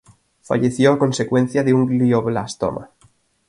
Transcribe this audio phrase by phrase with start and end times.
[0.41, 2.89] Falleció a consecuencia de un glioblastoma.